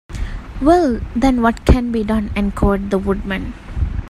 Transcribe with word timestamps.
Well, 0.63 0.99
then, 1.15 1.43
what 1.43 1.63
can 1.63 1.91
be 1.91 2.03
done? 2.03 2.31
enquired 2.35 2.89
the 2.89 2.97
Woodman. 2.97 3.53